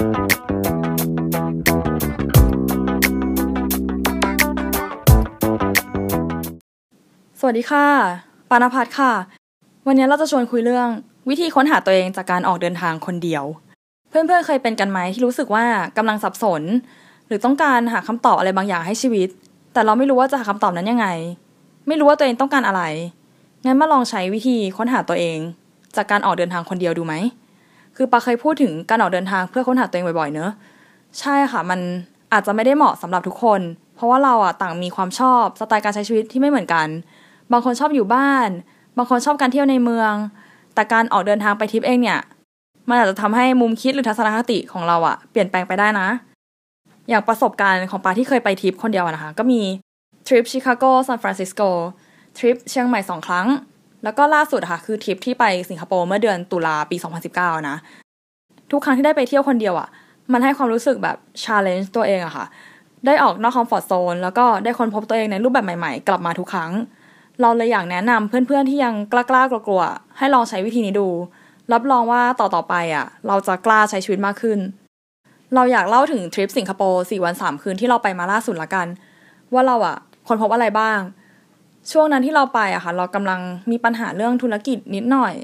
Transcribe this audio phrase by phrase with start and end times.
[0.00, 0.06] สวัส
[7.58, 7.86] ดีค่ะ
[8.50, 9.12] ปานพัฒค่ะ
[9.86, 10.88] วันนี้เราจะชวนคุยเรื่อง
[11.28, 13.44] วิธีค้นหาตัวเองจากการออกเดินทางคนเดียว
[14.08, 15.64] เพื่อนๆเคยเป็นกันไหมที่รู้สึกว่า
[15.96, 16.62] กำลังสับสน
[17.26, 19.28] หรือต้องการหาคำตอบอะไรบางอย่างให้ชีวิต
[19.72, 21.06] แต่เราไม่รู้ว่าจะหาคำตอบนั้นยังไง
[21.88, 22.82] ไม่รู้ว่าตัวเองต้องการอะไร
[23.64, 25.38] งั้นมาลองใช้วิธีค้นหาตัวเอง
[25.96, 27.14] จากการออกเดินทางคนเดียวดูไหม
[27.96, 30.50] คือปาเคยพูดถึงการออกเดินทางเพื่อค้นหาตัวเองบ่อยๆเนอะ
[31.20, 31.80] ใช่ค่ะมัน
[32.32, 33.60] อาจจะไม่ได้เหมาะสำหรับทุกคน
[33.94, 36.86] เพราะว่าเราอะต่างมีความชอบสไตล์การใช้ชีวิตที่ไม่เหมือนกัน
[37.52, 38.48] บางคนชอบอยู่บ้าน
[38.96, 40.12] บางคนชอบการเที่ยวในเมือง
[40.74, 42.20] แต่การออกเดินทางไปทริปเองเนี่ย
[42.88, 46.08] มันอาจจะทำให้มุมคิดหรือทัศนคติของเราอะเปลี่ยนแปลงไปได้นะ
[47.08, 49.60] อย่างประสบการณ์ของปาที่เคยไปทริปคนเดียวนะคะ ก็มี
[50.26, 51.62] ทริปชิคาโกซานฟรานซิสโก
[52.38, 53.46] ทริปเชียงใหม่สองครั้ง
[54.04, 56.96] แล้วก็ล่าสุดค่ะคือทริปที่ไปสิงคโปร์เมื่อเดือนตุลาปี
[57.32, 57.76] 2019 นะ
[58.70, 59.88] ทุกครั้งที่ได้ไปเที่ยวคนเดียวอะ
[60.32, 62.46] มันให้ความรู้สึกแบบ challenge ตัวเองอะค่ะ
[63.06, 66.70] ได้ออกนอก comfort zone แล้วก็ได้ค้นพบตัวเองในรูปแบบใหม่ๆ กลับมาทุกครั้ง
[67.40, 71.08] เราเลยอยากแนะนำเพื่อนๆที่ยังกล้าๆกลัวๆให้ลองใช้วิธีนี้ดู
[71.72, 74.58] รับรองว่าต่อๆไปอะ เราจะกล้าใช้ชีวิตมากขึ้น
[75.54, 78.86] เราอยากเล่าถึงทริปสิงคโปร์สี่วันสามคืนที่เราไปมาล่าสุดละกัน
[79.52, 79.96] ว่าเราอะ
[80.28, 80.98] ค้นพบอะไรบ้าง
[81.90, 85.34] ช่วงนั้นที่เราไปอะค่ะเรากำลังมีปัญหาเรื่องธุรกิจนิดหน่อย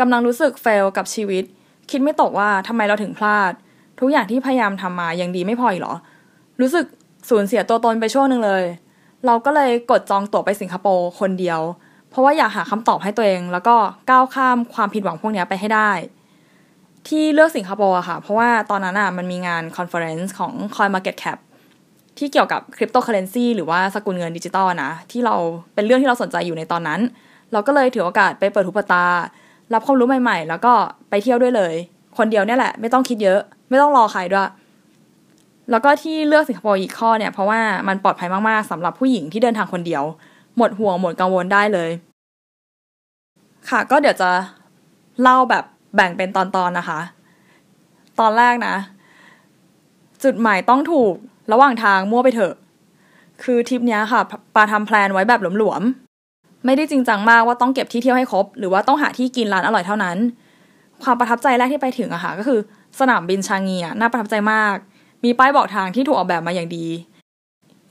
[0.00, 1.44] กำลังรู้สึก fail กับชีวิต
[1.90, 3.52] คิดไม่ตกว่าทำไมเราถึงพลาด
[4.00, 5.94] ทุกอย่างที่พยายามทำมายังดีไม่พออีกหรอ
[6.60, 6.86] รู้สึก
[7.28, 8.64] สูญเสียตัวตนไปช่วงหนึ่งเลย
[9.26, 11.60] เราก็เลยกดจองตั๋วไปสิงคโปร์คนเดียว
[12.10, 13.76] เพราะว่าอยากหาคำตอบให้ตัวเอง แล้วก็
[14.10, 15.90] ก้าวข้ามความผิดหวังพวกนี้ไปให้ได้
[17.08, 21.38] ที่เลือกสิงคโปร์อะค่ะ เพราะว่าตอนนั้นอะมันมีงาน conference ของ CoinMarketCap
[22.18, 25.34] ที่เกี่ยวกับคริปโตเคอเรนซีหรือว่าสกุลเงินดิจิตอลนะ ที่เรา
[25.74, 27.00] เป็นเรื่องที่เราสนใจอยู่ในตอนนั้น
[27.52, 29.04] เราก็เลยถือโอกาสไปเปิดหูเปิดตา
[29.72, 30.72] รับความรู้ใหม่ๆ แล้วก็
[31.10, 31.74] ไปเที่ยวด้วยเลย
[32.18, 34.48] คนเดียวเนี่ยแหละ ไม่ต้องคิดเยอะ ไม่ต้องรอใครด้วย
[35.70, 40.04] แล้วก็ที่เลือกสิงคโปร์อีกข้อเนี่ยเพราะว่ามันปลอดภัยมากๆสำหรับผู้หญิงที่เดินทางคนเดียว
[40.56, 41.90] หมดห่วงหมดกังวลได้เลย
[43.70, 44.30] ค่ะก็เดี๋ยวจะ
[45.22, 45.64] เล่าแบบ
[45.96, 47.00] แบ่งเป็นตอนๆนะคะ
[48.20, 48.74] ตอนแรกนะ
[50.24, 51.14] จุดหมายต้องถูก
[51.52, 52.54] ระหว่างทางมั่วไปเถอะ
[53.42, 54.20] คือทริปนี้ค่ะ
[54.54, 60.16] ปาทำแพลนไว้แบบหลวมๆ ไม่ได้จริงจังมากว่าต้องเก็บที่เที่ยวให้ครบ หรือว่าต้องหาที่กินร้านอร่อยเท่านั้น
[61.02, 62.60] ความประทับใจแรกที่ไปถึงอะค่ะก็คือ
[63.00, 64.74] สนามบินชางงีอะน่าประทับใจมาก
[65.24, 66.86] มีป้ายบอกทางที่ถูกออกแบบมาอย่างดี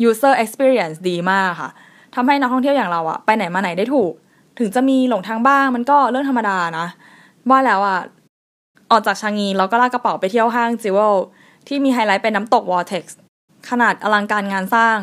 [0.07, 1.69] user experience ดีมากค่ะ
[2.15, 4.11] ทำให้นักท่องเที่ยวอย่างเราอะไปไหนมาไหนได้ถูก
[4.59, 6.87] ถึงจะมีหลงทางบ้างมันก็เรื่องธรรมดานะ
[7.49, 7.99] ว่าแล้วอะ
[8.91, 11.15] ออกจากชางงีเราก็ลากกระเป๋าไปเที่ยวห้าง Jewel
[11.67, 13.03] ที่มีไฮไลท์เป็นน้ำตก Vortex
[13.69, 14.97] ขนาดอลังการงานสร้าง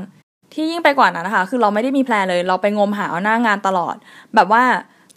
[0.53, 3.95] ที่ยิ่งไปกว่านั้นนะคะ คือเราไม่ได้มี plan เลย เราไปงมหาเอาหน้างานตลอด
[4.35, 4.65] แบบว่า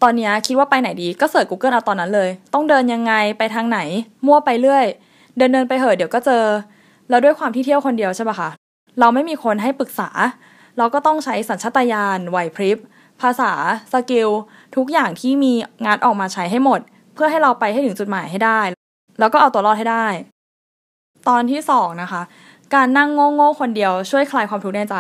[0.04, 3.80] ตอนนี้คิดว่าไปไหนดีก็ search Google เอาตอนนั้นเลย ต้องเดินยังไงไปทางไหน
[4.26, 4.86] มั่วไปเรื่อย
[5.38, 6.44] เดินเดินไปเหอะเดี๋ยวก็เจอ
[7.10, 8.50] แล้วด้วยความที่เที่ยวคนเดียวใช่ปะคะ
[9.00, 10.10] เราไม่มีคนให้ปรึกษา
[10.78, 12.78] เราก็ต้องใช้สัญชาตญาณไหวพริบ
[13.22, 13.52] ภาษา
[13.94, 14.30] skill
[14.76, 15.54] ทุกอย่างที่มี
[15.86, 16.80] งัดออกมาใช้ให้หมด
[17.14, 18.62] เพื่อให้เราไปให้ถึงจุดหมายให้ได้
[19.20, 20.08] แล้วก็เอาตัวรอดให้ได้
[21.28, 22.22] ตอนที่สองนะคะ
[22.76, 24.96] การนั่งโง่ๆคนเดียวช่วยคลายความทุกข์ในใจ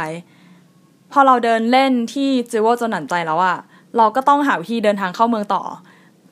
[1.11, 3.57] พอเราเดินเล่นที่ Jewel จนหนำใจแล้วอะ
[3.97, 5.61] เราก็ต้องหาวิธีเดินทางเข้าเมืองต่อ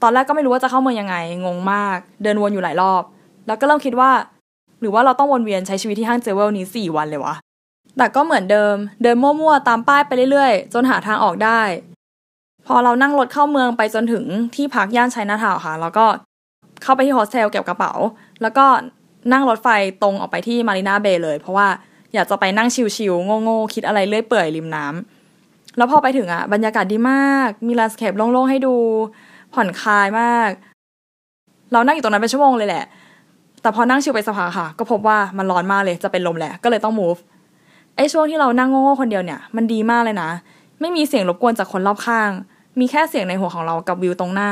[0.01, 1.15] ตอนแรกก็ไม่รู้ว่าจะเข้าเมืองยังไง
[1.45, 3.03] งงมาก เดินวนอยู่หลายรอบ
[3.47, 4.11] แล้วก็เริ่มคิดว่า
[4.81, 7.35] หรือว่าเราต้องวนเวียนใช้ชีวิตที่ห้าง Jewel นี้สี่วันเลยวะ
[7.97, 11.61] แต่ก็เหมือนเดิม เดินมั่วๆตามป้ายไปเรื่อยๆ จนหาทางออกได้
[12.67, 14.23] พอเรานั่งรถเข้าเมืองไปจนถึง
[14.55, 16.05] ที่พักย่านชัยนาทาวค่ะ แล้วก็
[16.83, 17.93] เข้าไปที่โฮสเทลเก็บกระเป๋า
[18.41, 18.65] แล้วก็
[19.31, 19.67] นั่งรถไฟ
[20.01, 21.67] ตรงออกไปที่ Marina Bay เลย เพราะว่า
[22.13, 28.75] อยากจะไปนั่ง chill ๆโง่ๆคิดอะไรเรื่อยเปื่อยริมน้ำแล้วพอไปถึงอะบรรยากาศดีมาก มี landscape โล่งๆให้ดู
[29.53, 30.49] ผ่อนคลายมาก
[31.71, 32.85] เรานั่งอยู่ตรงนั้นเป็นชั่วโมงเลยแหละ
[33.61, 37.19] แต่พอนั่งชิลไปสักพักค่ะ ก็พบว่ามันร้อนมากเลยจะเป็นลมแหละก็เลยต้อง move
[37.95, 40.29] ไอ้ช่วงที่เรานั่งโง่ๆคนเดียวเนี่ยมันดีมากเลยนะ
[40.79, 42.29] ไม่มีเสียงรบกวนจากคนรอบข้าง
[42.79, 44.51] มีแค่เสียงในหัวของเรากับวิวตรงหน้า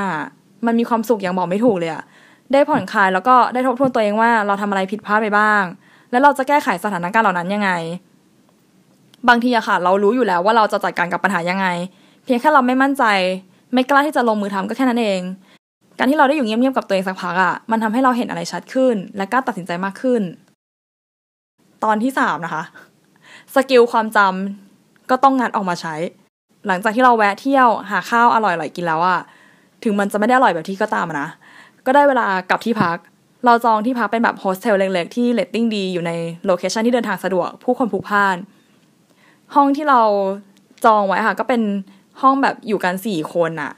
[0.66, 2.04] มันมีความสุขอย่างบอกไม่ถูกเลยอะ
[2.54, 5.64] ได้ผ่อนคลายแล้วก็ได้ทบทวนตัวเองว่าเราทำอะไรผิดพลาดไปบ้าง
[6.12, 7.72] แล้วเราจะแก้ไขสถานการณ์เหล่านั้นยังไง
[9.30, 11.68] บางทีอะค่ะ เรารู้อยู่แล้วว่าเราจะจัดการกับปัญหายังไง
[12.24, 13.04] เพียงแค่เราไม่มั่นใจ
[13.74, 15.22] ไม่กล้าที่จะลงมือทำก็แค่นั้นเอง
[15.98, 20.22] การที่เราได้อยู่เงียบๆกับตัวเองสักพักอะมันทำให้เราเห็นอะไรชัดขึ้น และกล้าตัดสินใจมากขึ้น
[21.84, 22.64] ตอนที่สามนะคะ
[23.56, 25.96] skill ความจำก็ต้องงัดออกมาใช้
[26.68, 29.20] หลังจากที่เราแวะเที่ยวหาข้าวอร่อยๆกินแล้วอะ
[29.84, 31.28] ถึงมันจะไม่ได้อร่อยแบบที่ก็ตามนะ
[31.86, 32.98] ก็ได้เวลากลับที่พัก
[33.46, 36.12] เราจองที่พักเป็นแบบโฮสเทลเล็กๆ ที่เรตติ้งดีอยู่ใน
[36.46, 38.38] location ที่เดินทางสะดวกผู้คนพลุกพ่าน
[39.56, 40.02] ห้องที่เรา
[40.86, 41.62] จองไว้ค่ะ ก็เป็น
[42.22, 43.72] ห้องแบบอยู่กันสี่คนอะ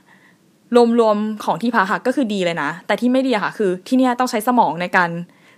[0.99, 5.09] รวมๆของที่พักค่ะก็คือดีเลยนะ แต่ที่ไม่ดีค่ะ คือที่เนี่ยต้องใช้สมองในการ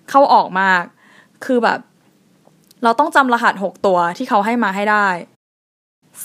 [0.10, 0.84] เข้าออกมาก
[1.46, 1.80] คือแบบ
[2.84, 5.08] เราต้องจำรหัสหกตัวที่เขาให้มาให้ได้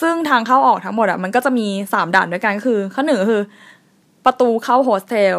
[0.01, 3.43] ซึ่งทางเข้าออกทั้งหมดอะมันก็จะมีสามด่านด้วยกันก็คือ ข้อหนึ่งคือ
[4.25, 5.39] ประตูเข้าโฮสเทล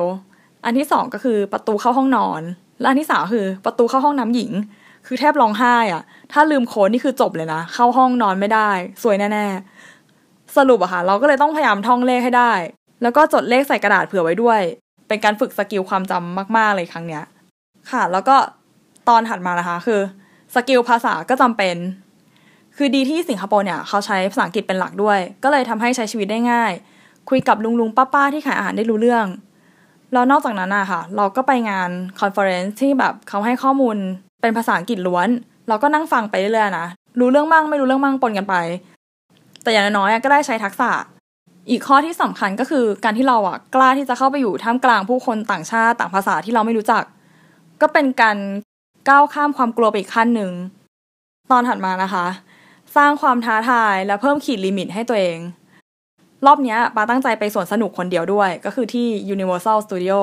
[0.66, 2.42] อันที่สองก็คือประตูเข้าห้องนอน
[2.80, 4.52] และอันที่สามคือประตูเข้าห้องน้ำหญิง
[5.08, 8.70] คือแทบร้องไห้อะถ้าลืมโค้ดนี่คือจบเลยนะ เข้าห้องนอนไม่ได้
[9.04, 12.52] ซวยแน่ๆ สรุปอะค่ะ เราก็เลยต้องพยายามท่องเลขให้ได้
[13.02, 14.62] แล้วก็จดเลขใส่กระดาษเผื่อไว้ด้วย
[15.08, 17.24] เป็นการฝึก skill ความจำมากๆเลยครั้งเนี้ย
[17.92, 18.36] ค่ะ แล้วก็
[19.10, 20.00] ตอนถัดมานะคะ คือ
[20.56, 21.76] skill ภาษาก็จำเป็น
[22.78, 26.72] คือดีที่สิงคโปร์เนี่ย เขาใช้ภาษาอังกฤษเป็นหลักด้วย ก็เลยทำให้ใช้ชีวิตได้ง่าย
[27.30, 29.26] คุยกับลุงลุงป้าป้าที่ขายอาหารได้รู้เรื่อง
[30.14, 31.90] แล้วนอกจากนั้นอะค่ะ เราก็ไปงาน
[32.20, 33.98] conference ที่แบบเขาให้ข้อมูล
[34.42, 35.28] เป็นภาษาอังกฤษล้วน
[35.68, 36.88] เราก็นั่งฟังไปเรื่อยๆนะ
[37.20, 38.56] รู้เรื่องมั่งไม่รู้เรื่องมั่งปนกันไป
[39.64, 40.92] แต่อย่างน้อยๆก็ได้ใช้ทักษะ
[41.70, 47.04] อีกข้อที่สำคัญก็คือการที่เราอะกล้าที่จะเข้าไปอยู่ท่ามกลางผู้คนต่างชาติต่างภาษาที่เราไม่รู้จัก
[47.82, 48.38] ก็เป็นการ
[49.10, 50.52] ก้าวข้ามความกลัวไปอีกขั้นหนึ่ง
[51.52, 52.26] ตอนถัดมานะคะ
[52.96, 55.38] สร้างความท้าทายและเพิ่มขีด limit ให้ตัวเอง
[56.46, 60.20] รอบนี้ปาตั้งใจไปสวนสนุกคนเดียวด้วย ก็คือที่ Universal Studio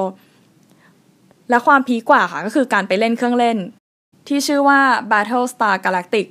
[1.51, 3.57] และความพีกว่าค่ะก็คือการไปเล่นเครื่องเล่น
[4.29, 4.81] ที่ชื่อว่า
[5.11, 6.27] Battle Star Galactic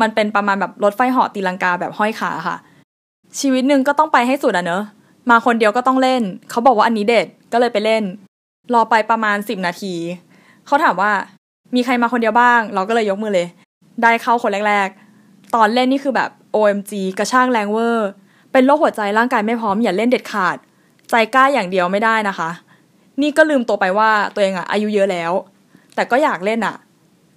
[0.00, 2.56] มันเป็นประมาณแบบรถไฟเหาะตีลังกาแบบห้อยขาค่ะ
[3.40, 4.82] ชีวิตหนึ่งก็ต้องไปให้สุดอะเนอะ
[5.30, 8.02] มาคนเดียวก็ต้องเล่น เขาบอกว่าอันนี้เด็ดก็เลยไปเล่น
[8.74, 9.94] รอไปประมาณสิบนาที
[10.66, 11.12] เขาถามว่า
[11.74, 13.48] มีใครมาคนเดียวบ้าง เราก็เลยยกมือเลย
[14.02, 18.08] ได้เข้าคนแรกๆ ตอนเล่นนี่คือแบบ OMG กระช่างแรงเวอร์
[18.52, 20.56] เป็นโรคหัวใจร่างกายไม่พร้อมอย่าเล่นเด็ดขาด
[21.10, 22.50] ใจกล้าอย่างเดียวไม่ได้นะคะ
[23.22, 25.32] นี่ก็ลืมตัวไปว่าตัวเองอะอายุเยอะแล้ว
[25.94, 26.76] แต่ก็อยากเล่นอะ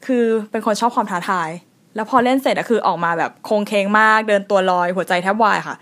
[0.06, 1.50] คือเป็นคนชอบความท้าทาย
[1.96, 5.76] แล้วพอเล่นเสร็จอะคือออกมาแบบโคงเคงมากเดินตัวลอยหัวใจแทบวายค่ะ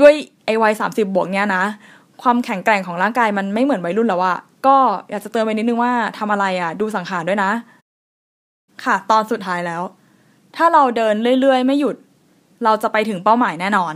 [0.00, 0.12] ด้วย
[0.46, 1.62] ไอวัยสามสิบบวกเนี้ยนะ
[2.22, 4.76] ความแข็งแกร่งของร่างกายมันไม่เหมือนวัยรุ่นแล้วอะก็
[5.10, 7.50] อยากจะเตือนไปนิดนึงว่าทำอะไรอะดูสังขารด้วยนะ
[8.84, 9.82] ค่ะ ตอนสุดท้ายแล้ว
[10.56, 11.96] ถ้าเราเดินเรื่อยๆ ไม่หยุด
[12.64, 13.94] เราจะไปถึงเป้าหมายแน่นอน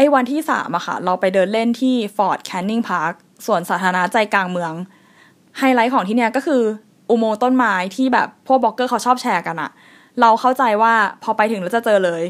[0.00, 3.14] อ้อวันที่สามอะค่ะ เราไปเดินเล่นที่ Fort Canning Park
[3.46, 4.72] สวนสาธารณะใจกลางเมือง
[5.58, 6.62] ไฮไลท์ของที่เนี้ยก็คือ
[7.10, 9.70] อุโมงค์ต้นไม้ที่แบบพวกบล็อกเกอร์เขาชอบแชร์กันอะ
[10.20, 12.22] เราเข้าใจว่าพอไปถึงแล้วจะเจอเลย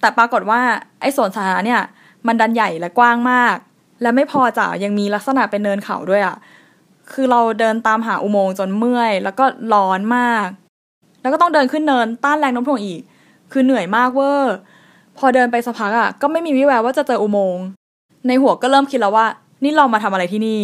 [0.00, 0.60] แต่ปรากฏว่า
[1.00, 1.82] ไอ้สวนสาธารณะเนี่ย
[2.26, 3.56] มันดันใหญ่และกว้างมาก
[4.02, 6.36] และไม่พอจ้ะยังมีลักษณะเป็นเนินเขาด้วยอะ
[7.12, 9.44] คือเราเดินตามหาอุโมงค์จนเมื่อย แล้วก็
[9.74, 10.46] ร้อนมาก
[11.20, 13.00] แล้วก็ต้องเดินขึ้นเนินต้านแรงโน้มถ่วงอีก
[13.52, 14.54] คือเหนื่อยมากเวอร์
[15.18, 17.64] พอเดินไปสักพักอะก็ไม่มีวิแววว่าจะเจออุโมงค์
[18.28, 19.26] ในหัวก็เริ่มคิดแล้วว่า
[19.62, 20.60] นี่เรามาทำอะไรที่นี่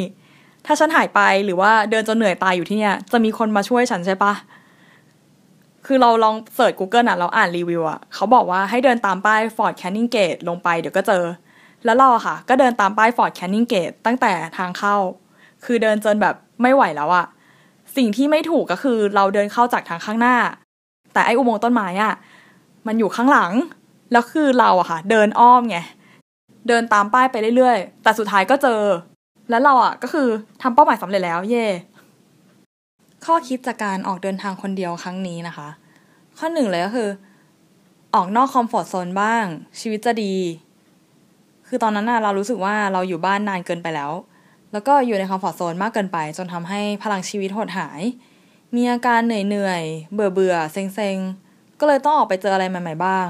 [0.67, 4.33] ถ้าฉันหายไปหรือว่าเดินจนเหนื่อยตายอยู่ที่เนี่ย จะมีคนมาช่วยฉันใช่ปะ
[5.87, 11.25] คือเราลองเสิร์ช Google อะเราอ่านรีวิวอะเขาบอกว่าให้เดินตามป้าย Fort Canning Gate ลงไปเดี๋ยวก็เจอ
[11.85, 14.97] แล้วเราอะค่ะ ก็เดินตามป้าย Fort Canning Gate ตั้งแต่ทางเข้า
[15.65, 17.27] คือเดินจนแบบไม่ไหวแล้วอะ
[17.97, 20.37] สิ่งที่ไม่ถูกก็คือเราเดินเข้าจากทางข้างหน้า
[21.13, 22.15] แต่ไออุโมงค์ต้นไม้อะ
[22.87, 23.53] มันอยู่ข้างหลัง
[24.13, 25.79] แล้วคือเราอะค่ะ เดินอ้อมไง
[26.69, 28.81] เดินตามป้ายไปเรื่อยๆ แต่สุดท้ายก็เจอ
[29.51, 30.29] แล้วเราอะก็คือ
[30.63, 31.67] ทำเป้าหมายสำเร็จแล้ว เย่
[33.25, 35.69] ข้อคิดจากการออกเดินทางคนเดียวครั้งนี้นะคะ
[36.39, 37.09] ข้อหนึ่งเลยก็คือ
[38.15, 39.45] ออกนอก comfort zone บ้าง
[39.81, 40.35] ชีวิตจะดี
[41.69, 44.13] คือตอนนั้นน่ะเรารู้สึกว่าเราอยู่บ้านนานเกินไปแล้ว
[44.73, 48.01] แล้วก็อยู่ใน comfort zone มากเกินไป จนทำให้พลังชีวิตหดหาย
[48.77, 49.83] มีอาการเหนื่อยเหนื่อย
[50.15, 51.17] เบื่อเบื่อเซ็งเซ็ง
[51.81, 53.27] ก็เลยต้องออกไปเจออะไรใหม่ ๆ บ้าง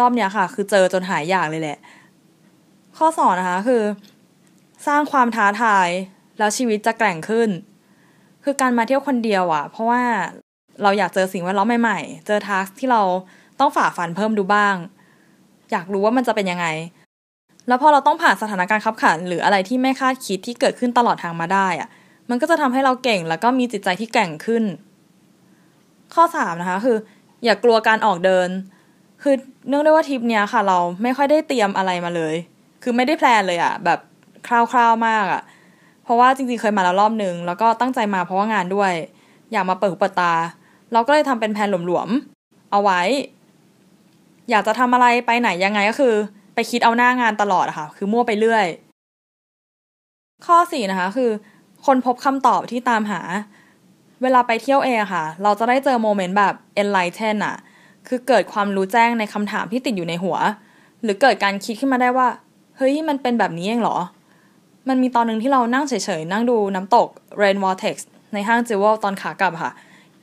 [0.00, 1.78] รอบเนี้ยค่ะ คือเจอจนหายอยากเลยแหละ
[2.98, 3.82] ข้อสองนะคะคือ
[4.86, 5.88] สร้างความท้าทาย
[6.38, 7.48] แล้วชีวิตจะแกร่งขึ้น
[8.44, 10.02] คือการมาเที่ยวคนเดียวอะค่ะ เพราะว่า
[10.82, 13.02] เราอยากเจอสิ่งแวดล้อมใหม่ๆ เจอทักที่เรา
[13.60, 14.76] ต้องฝ่าฟันเพิ่มดูบ้าง
[15.72, 16.66] อยากรู้ว่ามันจะเป็นยังไง
[17.68, 21.88] แล้วพอเราต้องผ่านสถานการณ์ขับขัน หรืออะไรที่ไม่คาดคิดที่เกิดขึ้นตลอดทางมาได้อะ
[22.30, 24.64] มันก็จะทำให้เราเก่งแล้วก็มีจิตใจที่แกร่งขึ้น
[26.14, 26.96] ข้อสามนะคะคือ
[27.44, 28.48] อย่ากลัวการออกเดิน
[29.22, 29.34] คือ
[29.68, 32.34] เนื่องด้วยว่าทริปเนี้ยค่ะ เราไม่ค่อยได้เตรียมอะไรมาเลย
[32.82, 33.98] คือไม่ได้แพลนเลยอะแบบ
[34.46, 35.42] คร่าวๆมากอะ
[36.04, 38.92] เพราะว่าจริงๆเคยมาแล้วรอบนึง แล้วก็ตั้งใจมาเพราะว่างานด้วย
[39.52, 40.32] อยากมาเปิดหูเปิดตา
[40.92, 43.00] เราก็เลยทำเป็นแผนหลวมๆเอาไว้
[44.50, 46.14] อยากจะทำอะไรไปไหนยังไงก็คือ
[46.54, 48.66] ไปคิดเอาหน้างานตลอดะค่ะ คือมั่วไปเรื่อย
[50.46, 51.30] ข้อสี่นะคะ คือ
[51.86, 53.20] คนพบคำตอบที่ตามหา
[54.22, 57.56] เวลาไปเที่ยวเองค่ะ เราจะได้เจอโมเมนต์แบบ enlighten อะ
[58.08, 60.36] คือเกิดความรู้แจ้งในคำถามที่ติดอยู่ในหัว
[61.02, 62.28] หรือเกิดการคิดขึ้นมาได้ว่า
[62.76, 63.98] เฮ้ยมันเป็นแบบนี้เองเหรอ
[64.88, 67.08] มันมีตอนหนึ่งที่เรานั่งเฉยๆ นั่งดูน้ำตก
[67.40, 67.96] Rain Vortex
[68.34, 69.72] ในห้างจิวเวลตอนขากลับค่ะ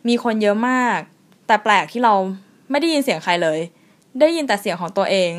[0.07, 0.99] มีคนเยอะมาก
[1.47, 2.13] แต่แปลกที่เรา
[2.71, 3.59] ไม่ได้ยินเสียงใครเลย
[4.19, 5.31] ได้ยินแต่เสียงของตัวเอง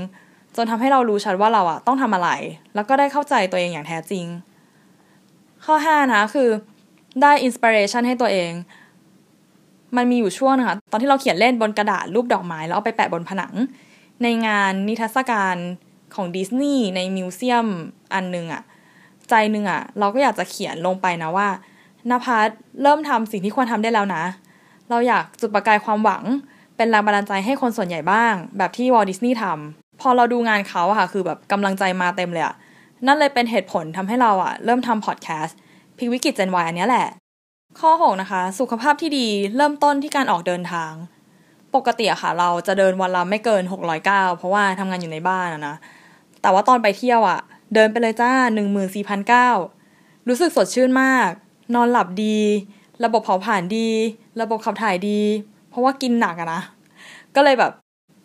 [0.57, 2.31] จนทำให้เรารู้ชัดว่าเราอะต้องทำอะไร
[2.75, 4.27] แล้วก็ได้เข้าใจตัวเองอย่างแท้จริง
[5.65, 6.49] ข้อ 5 นะคือ
[7.23, 8.51] ได้อินสปิเรชันให้ตัวเอง
[9.97, 13.55] มันมีอยู่ช่วงนะคะตอนที่เราเขียนเล่นบนกระดาษรูปดอกไม้แล้วเอาไปแปะบนผนัง
[14.23, 15.57] ในงานนิทรรศการ
[16.15, 17.67] ของดิสนีย์ในมิวเซียม
[18.15, 18.63] อันนึงอะ
[19.29, 21.49] ใจนึงอะเราก็อยากจะเขียนลงไปนะว่า
[22.11, 22.49] นภัส
[22.83, 24.23] เริ่มทำสิ่งที่ควรทำได้แล้วนะ
[24.91, 26.23] เราอยากจุดประกายความหวัง
[26.77, 32.55] เป็นแรงบันดาลใจให้คนส่วนใหญ่บ้าง แบบที่วอลดิสนีย์ทำพอเราดูงานเขาอะค่ะคือแบบกำลังใจมาเต็มเลยอะ
[33.07, 35.57] นั่นเลยเป็นเหตุผลทำให้เราอะเริ่มทำพอดแคสต์
[35.97, 37.07] พิกวิกฤตเจนวายอันนี้แหละ
[37.79, 40.93] ข้อ 6 นะคะ สุขภาพที่ดีเริ่มต้นที่การออกเดินทาง
[41.75, 45.75] ปกติอะค่ะ เราจะเดินวันละไม่เกิน 600ก้าวเพราะว่าทำงานอยู่ในบ้านอะนะ
[46.43, 47.41] แต่ว่าตอนไปเที่ยวอะ
[47.75, 48.33] เดินไปเลยจ้า
[48.85, 49.49] 14,000ก้า
[50.29, 51.31] รู้สึกสดชื่นมาก
[51.75, 52.39] นอนหลับดี
[53.05, 53.89] ระบบเผาผลาญดี
[54.41, 55.21] ระบบขับถ่ายดี
[55.71, 56.61] เพราะว่ากินหนักอะนะ
[57.35, 57.73] ก็เลยแบบ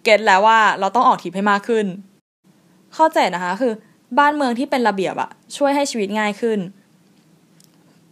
[0.03, 1.85] เก็ตแล้วว่าเราต้องออกทริปให้มากขึ้น
[2.95, 3.73] ข้อเจ็ดนะคะคือ
[4.19, 6.59] บ้านเมืองที่เป็นระเบียบอะช่วยให้ชีวิตง่ายขึ้น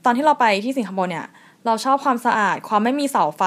[0.05, 1.27] ตอนที่เราไปที่สิงคโปร์เนี่ย
[1.65, 3.43] เราชอบความสะอาด ความไม่มีเสาไฟ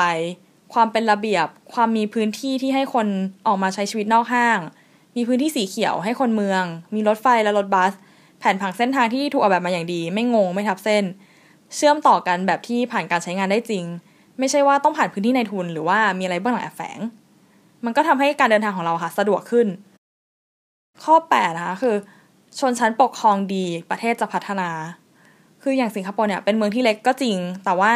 [0.72, 3.06] ความเป็นระเบียบ ความมีพื้นที่ที่ให้คน
[3.46, 4.58] ออกมาใช้ชีวิตนอกห้าง
[5.16, 7.92] มีพื้นที่สีเขียวให้คนเมือง มีรถไฟและรถบัส
[8.38, 11.04] แผนผังเส้นทางที่ถูกออกแบบมาอย่างดี ไม่งงไม่ทับเส้น
[11.74, 13.84] เชื่อมต่อกันแบบที่ผ่านการใช้งานได้จริง
[14.38, 16.98] ไม่ใช่ว่าต้องผ่านพื้นที่ในทุนหรือว่ามีอะไรเบื้องหลังแอบแฝง
[17.84, 19.66] มันก็ทำให้การเดินทางของเราค่ะสะดวกขึ้น
[21.04, 21.94] ข้อ8นะคะคือ
[22.58, 24.70] ชนชั้นปกครองดีประเทศจะพัฒนา
[25.68, 27.92] คืออย่างสิงคโปร์เนี่ยเป็นเมืองที่เล็กก็จริง แต่ว่า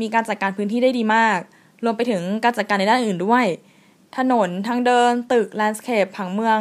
[0.00, 1.38] มีการจัดการพื้นที่ได้ดีมาก
[1.84, 3.44] รวมไปถึงการจัดการในด้านอื่นด้วย
[4.16, 6.58] ถนนทางเดิน ตึกแลนด์สเคปผังเมือง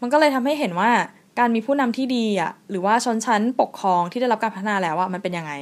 [0.00, 0.90] มันก็เลยทำให้เห็นว่า
[1.38, 5.52] การมีผู้นำที่ดีอะหรือว่าชนชั้นปกครองที่ได้รับการพัฒนาแล้วอะมันเป็นยังไง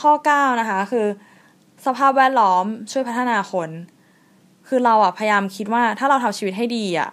[0.00, 1.06] ข้อ 9 นะคะคือ
[1.86, 3.70] สภาพแวดล้อมช่วยพัฒนาคน
[4.68, 7.08] คือเราอะพยายามคิดว่าถ้าเราทำชีวิตให้ดีอะ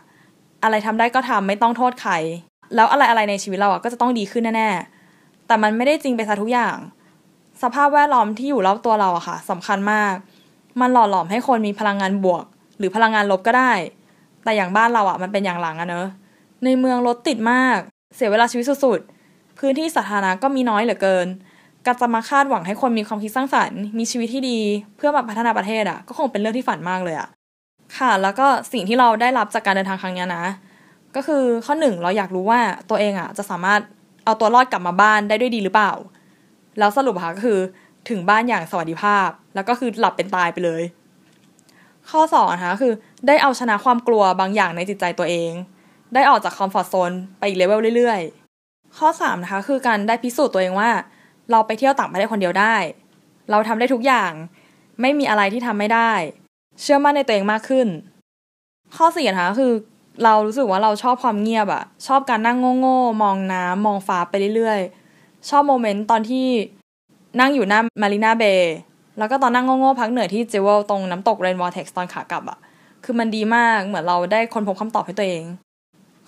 [0.64, 2.14] อะไรทำได้ก็ทำไม่ต้องโทษใคร
[2.76, 5.01] แล้วอะไรอะไรในชีวิตเราอะก็จะต้องดีขึ้นแน่ๆ
[5.52, 6.78] แต่มันไม่ได้จริงไปซะทุกอย่าง
[7.62, 10.14] สภาพแวดล้อมที่อยู่รอบตัวเราอะค่ะสำคัญมาก
[10.82, 12.44] มันหล่อหลอมให้คนมีพลังงานบวก
[12.78, 13.72] หรือพลังงานลบก็ได้
[14.44, 16.08] แต่อย่างบ้านเราอะมันเป็นอย่างหลังอะเนอะ
[16.64, 17.78] ในเมืองรถติดมาก
[18.16, 21.28] เสียเวลาชีวิตสุดๆ พื้นที่สาธารณะก็มีน้อยเหลือเกิน
[21.86, 24.60] การจะมาคาดหวังให้คนมีความคิดสร้างสรรค์ มีชีวิตที่ดี
[24.98, 27.30] เพื่อมาพัฒนาประเทศอะก็คงเป็นเรื่องที่ฝันมากเลยอะ
[27.98, 30.46] ค่ะ แล้วก็สิ่งที่เราได้รับจากการเดินทางครั้งนี้นะ
[31.16, 33.82] ก็คือข้อหนึ่งเราอยากรู้ว่าตัวเองอะจะสามารถ
[34.26, 35.92] เอาตัวรอดกลับมาบ้านได้ด้วยดีหรือเปล่า
[36.80, 37.60] แล้วสรุปค่ะก็คือ
[38.10, 40.84] ถึงบ้านอย่างสวัสดิภาพ แล้วก็คือหลับเป็นตายไปเลย
[42.10, 42.94] ข้อ2นะคะคือ
[43.28, 45.52] ได้เอาชนะความกลัวบางอย่างในจิตใจตัวเอง
[46.14, 50.90] ได้ออกจากคอมฟอร์ทโซนไปอีกเลเวลเรื่อยๆ ข้อ3นะคะคือการได้พิสูจน์ตัวเองว่า
[51.52, 52.76] เราไปเที่ยวต่างประเทศคนเดียวได้
[53.52, 54.32] เราทำได้ทุกอย่าง
[55.02, 56.12] ไม่มีอะไรที่ทำไม่ได้
[56.82, 57.88] เชื่อมั่นในตัวเองมากขึ้น
[58.96, 59.74] ข้อ4นะคะคือ
[60.24, 66.48] เรารู้สึกว่าเราชอบความเงียบอะชอบการนั่งโง่ๆมองน้ำมองฟ้าไปเรื่อยๆ ชอบ moment ตอนที่
[67.40, 68.74] นั่งอยู่หน้า Marina Bay
[69.18, 72.58] แล้วก็ตอนนั่งโง่ๆพักเหนื่อยที่ Jewel ตรงน้ำตก Rain Vortex ตอนขากลับอะ
[73.04, 75.44] คือมันดีมากเหมือนเราได้ค้นพบคำตอบให้ตัวเอง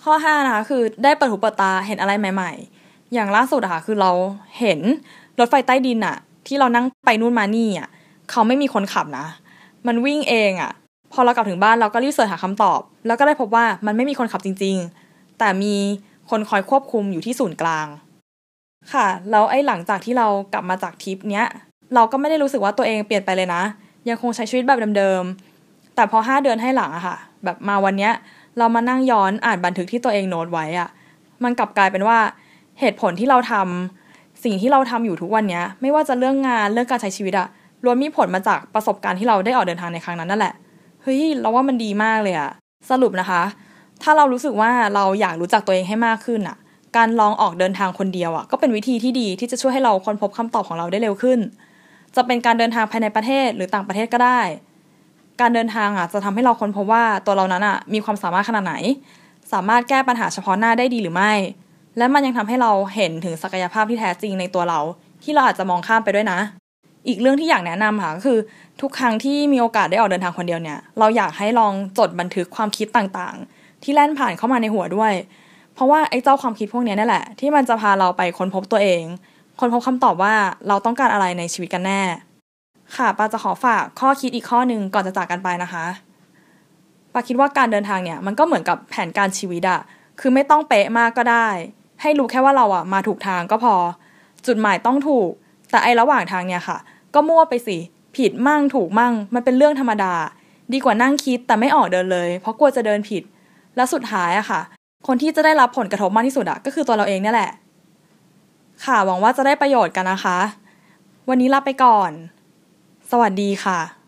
[0.02, 4.10] ข้อ 5 นะคะ คือได้เปิดหูเปิดตาเห็นอะไรใหม่ ๆ อย่างล่าสุดอะค่ะคือเรา
[4.60, 4.80] เห็น
[5.38, 7.88] รถไฟใต้ดินอะที่เรานั่งไปนู่นมานี่อะ
[8.30, 9.26] เขาไม่มีคนขับนะ
[9.86, 10.72] มันวิ่งเองอะ
[11.14, 14.76] พอเรากลับถึงบ้านเราก็รีบเสิร์ชหาคำตอบ แล้วก็ได้พบว่ามันไม่มีคนขับจริง
[15.08, 15.74] ๆ แต่มี
[16.30, 17.86] คนคอยควบคุมอยู่ที่ศูนย์กลาง
[18.92, 21.46] ค่ะแล้วไอ้หลังจากที่เรากลับมาจากทริปเนี้ย
[21.94, 23.62] เราก็ไม่ได้รู้สึกว่าตัวเองเปลี่ยนไปเลยนะ
[24.08, 28.12] ยังคงใช้ชีวิตแบบเดิมๆแต่พอห้าเดือนให้หลังอะค่ะ แบบมาวันเนี้ย
[28.58, 30.88] เรามานั่งย้อนอ่านบันทึกที่ตัวเองโน้ตไว้อะ
[31.44, 32.18] มันกลับกลายเป็นว่า
[32.80, 37.48] เหตุผลที่เราทำสิ่งที่เราทำอยู่ทุกวันเนี้ย ไม่ว่าจะเรื่องงานเรื่องการใช้ชีวิตอะ
[37.84, 40.54] ล้วนมีผลมาจากประสบการณ์ที่เราได้ออกเดินทางในครั้งนั้นนั่นแหละ
[41.04, 42.50] เฮ้ยเราว่ามันดีมากเลยอะ
[42.90, 43.42] สรุปนะคะ
[44.02, 46.56] ถ้าเรารู้สึกว่าเราอยากรู้จักตัวเองให้มากขึ้นอะ
[46.96, 51.38] การลองออกเดินทางคนเดียวอะก็เป็นวิธีที่ดีที่จะช่วยให้เราค้นพบคำตอบของเราได้เร็วขึ้น
[52.16, 54.40] จะเป็นการเดินทางภายในประเทศหรือต่างประเทศก็ได้
[55.40, 58.74] การเดินทางอะจะทำให้เราค้นพบว่าตัวเรานั้นอะมีความสามารถขนาดไหน
[59.52, 61.32] สามารถแก้ปัญหาเฉพาะหน้าได้ดีหรือไม่
[61.98, 64.80] และมันยังทำให้เราเห็นถึงศักยภาพที่แท้จริงในตัวเรา
[65.22, 66.38] ที่เราอาจจะมองข้ามไปด้วยนะ
[67.08, 68.38] อีกเรื่องที่อยากแนะนำค่ะก็คือ
[68.80, 75.12] ทุกครั้งที่มีโอกาสได้ออกเดินทางคนเดียวเนี่ย เราอยากให้ลองจดบันทึกความคิดต่างๆ ที่แล่นผ่านเข้ามาในหัวด้วย
[75.74, 79.02] เพราะว่าไอ้เจ้าความคิดพวกนี้นี่แหละ ที่มันจะพาเราไปค้นพบตัวเอง
[79.60, 80.34] ค้นพบคำตอบว่า
[80.68, 82.02] เราต้องการอะไรในชีวิตกันแน่
[82.96, 85.84] ค่ะปาจะขอฝากข้อคิดอีกข้อหนึ่งก่อนจะจากกันไปนะคะ
[87.12, 89.80] ปาคิดว่าการเดินทางเนี่ยมันก็เหมือนกับแผนการชีวิตอะ
[90.20, 91.48] คือไม่ต้องเป๊ะมากก็ได้
[92.02, 93.74] ให้รู้แค่ว่าเราอะมาถูกทางก็พอ
[94.46, 95.30] จุดหมายต้องถูก
[95.70, 96.78] แต่ไอระหว่างทางเนี่ยค่ะ
[97.14, 97.76] ก็มั่วไปสิ
[98.16, 100.14] ผิดมั่งถูกมั่ง มันเป็นเรื่องธรรมดา
[100.72, 103.22] ดีกว่านั่งคิดแต่ไม่ออกเดินเลย เพราะกลัวจะเดินผิด
[103.76, 104.60] และสุดท้ายอะค่ะ
[105.06, 107.50] คนที่จะได้รับผลกระทบมากที่สุดอะก็คือตัวเราเองนี่แหละ
[108.84, 110.38] ค่ะหวังว่าจะได้ประโยชน์กันนะคะ
[111.28, 112.10] วันนี้ลาไปก่อน
[113.10, 114.03] สวัสดีค่ะ